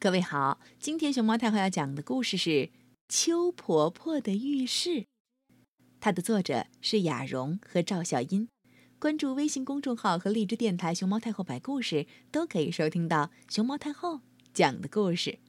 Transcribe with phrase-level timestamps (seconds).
[0.00, 2.50] 各位好，今天熊猫太后要讲的故事是
[3.08, 4.90] 《秋婆婆的浴室》，
[5.98, 8.48] 它的作者是雅蓉和赵小英。
[9.00, 14.20] 关注微信公众号和荔枝电台“熊猫太后摆故事”，都可以收听到熊猫太后
[14.54, 15.40] 讲的故事。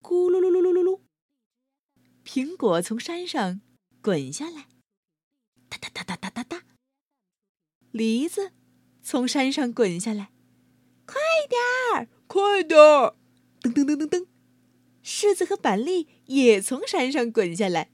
[0.00, 1.00] 咕噜噜噜噜噜噜，
[2.24, 3.60] 苹果从山上
[4.00, 4.68] 滚下来，
[5.68, 6.62] 哒哒哒哒哒哒哒。
[7.90, 8.52] 梨子
[9.02, 10.32] 从山上滚下来，
[11.04, 11.16] 快
[11.46, 11.60] 点
[11.94, 12.08] 儿！
[12.32, 13.16] 快点儿！
[13.60, 14.26] 噔噔噔噔噔，
[15.02, 17.90] 柿子和板栗也从山上滚下来。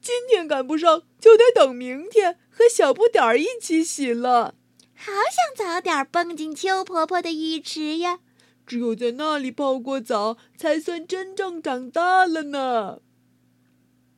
[0.00, 4.54] 今天赶不上，就得等明天和小不点儿一起洗了。
[4.94, 8.20] 好想早点蹦进秋婆婆的浴池呀！
[8.64, 13.00] 只有在那里泡过澡，才算真正长大了呢。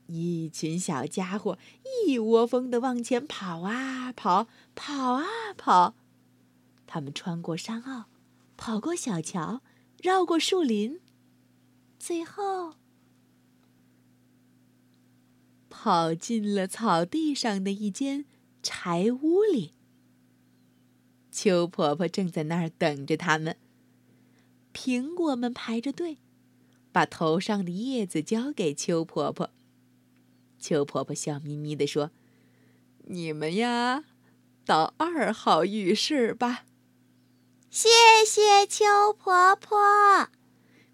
[0.07, 1.57] 一群小家伙
[2.07, 5.25] 一窝蜂的往前跑啊跑，跑啊
[5.57, 5.95] 跑。
[6.87, 8.05] 他们穿过山坳。
[8.63, 9.63] 跑过小桥，
[10.03, 10.99] 绕过树林，
[11.97, 12.75] 最后
[15.67, 18.23] 跑进了草地上的一间
[18.61, 19.71] 柴屋里。
[21.31, 23.57] 秋婆婆正在那儿等着他们。
[24.71, 26.19] 苹果们排着队，
[26.91, 29.49] 把头上的叶子交给秋婆婆。
[30.59, 32.11] 秋婆婆笑眯眯地说
[33.09, 34.03] ：“你们呀，
[34.63, 36.65] 到二号浴室吧。”
[37.71, 37.87] 谢
[38.27, 38.83] 谢秋
[39.17, 40.27] 婆婆，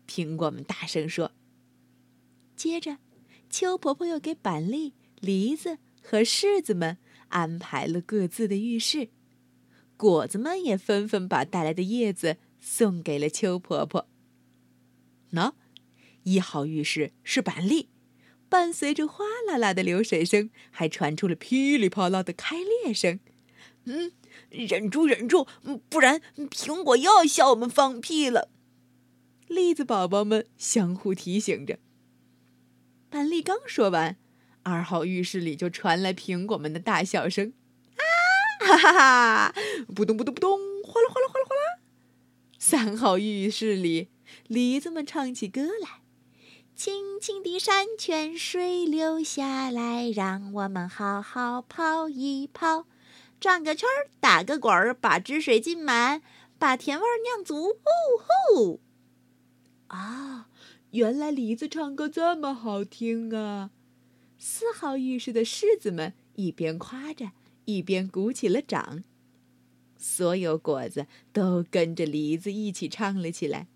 [0.08, 1.32] 苹果们大声说。
[2.56, 3.00] 接着，
[3.50, 9.10] 秋婆婆又给板栗、梨子和柿子们安排了各自的浴室，
[9.98, 14.08] 果子们也纷纷把带来的叶子送给了秋婆婆。
[15.32, 15.54] 喏，
[16.26, 17.90] 一号浴室是板栗，
[18.48, 23.20] 伴随着哗啦啦的流水声，还传出了噼里啪啦的开裂声。
[23.88, 24.12] 嗯。
[24.50, 25.48] 忍住，忍住，
[25.90, 26.22] 不然
[26.52, 28.50] 苹果又要笑我们放屁了。
[29.48, 31.80] 栗子宝宝们相互提醒着。
[33.10, 34.18] 板栗刚说完，
[34.64, 37.54] 二号浴室里就传来苹果们的大笑声
[37.98, 38.04] ：“啊，
[38.60, 39.56] 哈哈哈！
[39.96, 41.80] 扑通扑通扑通，哗啦哗啦哗啦哗啦。”
[42.60, 44.10] 三号浴室里，
[44.48, 46.02] 梨子们唱起歌来
[46.76, 52.86] ：“清清的山泉水流下来，让我们好好泡一泡。”
[53.40, 56.22] 转个圈儿，打个滚儿，把汁水浸满，
[56.58, 57.70] 把甜味儿酿足。
[57.70, 57.92] 哦
[58.56, 58.80] 吼！
[59.88, 60.50] 啊，
[60.92, 63.72] 原来梨子唱歌这么好听啊！
[64.38, 67.32] 四号浴室的柿子们一边夸着，
[67.66, 69.04] 一边鼓起了掌。
[69.98, 73.68] 所有果子都跟着梨子一起唱了起来：“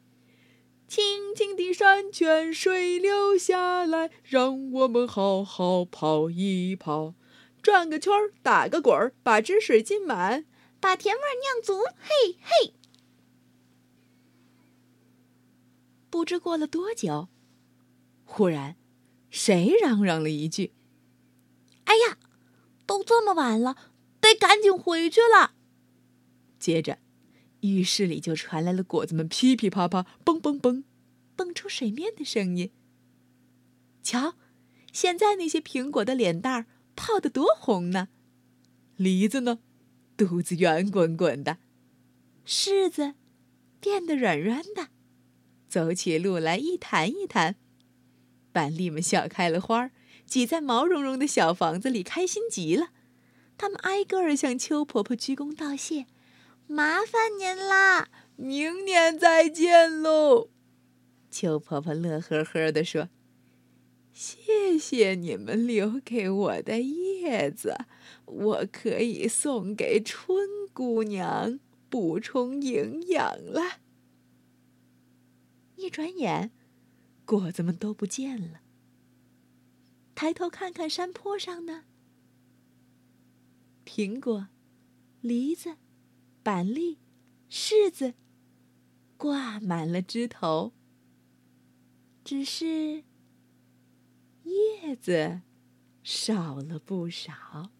[0.87, 7.13] 清清的山泉水流下来，让我们好好泡一泡。”
[7.61, 10.45] 转个圈儿，打个滚儿，把汁水浸满，
[10.79, 11.83] 把甜味酿足。
[11.99, 12.73] 嘿嘿！
[16.09, 17.29] 不知过了多久，
[18.25, 18.75] 忽然，
[19.29, 20.73] 谁嚷嚷了一句
[21.85, 22.17] ：“哎呀，
[22.85, 23.77] 都这么晚了，
[24.19, 25.53] 得赶紧回去了。”
[26.59, 26.97] 接着，
[27.61, 30.83] 浴室里就传来了果子们噼噼啪啪、蹦蹦蹦、
[31.35, 32.71] 蹦出水面的声音。
[34.03, 34.35] 瞧，
[34.91, 36.65] 现在那些苹果的脸蛋儿。
[36.95, 38.09] 泡得多红呢，
[38.95, 39.59] 梨子呢，
[40.15, 41.57] 肚子圆滚滚的，
[42.45, 43.15] 柿子
[43.79, 44.89] 变得软软的，
[45.67, 47.55] 走起路来一弹一弹。
[48.51, 49.91] 板栗们笑开了花，
[50.25, 52.89] 挤在毛茸茸的小房子里，开心极了。
[53.57, 56.05] 他们挨个儿向秋婆婆鞠躬道谢
[56.67, 60.49] ：“麻烦您啦，明年再见喽。”
[61.31, 63.09] 秋婆婆乐呵呵地说。
[64.13, 67.85] 谢谢你们留给我的叶子，
[68.25, 73.79] 我可以送给春姑娘补充营养了。
[75.75, 76.51] 一转眼，
[77.25, 78.61] 果子们都不见了。
[80.13, 81.85] 抬头看看山坡上呢，
[83.85, 84.49] 苹果、
[85.21, 85.77] 梨子、
[86.43, 86.99] 板栗、
[87.49, 88.13] 柿子
[89.17, 90.73] 挂满了枝头，
[92.23, 93.03] 只是。
[94.51, 95.41] 叶子
[96.03, 97.71] 少了不少。